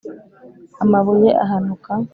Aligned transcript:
Amabuye 0.83 1.29
ahanuka 1.43 1.91